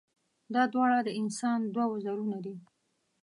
دا 0.53 0.63
دواړه 0.73 0.97
د 1.03 1.09
انسان 1.21 1.59
دوه 1.73 1.85
وزرونه 1.93 2.37
دي. 2.45 2.55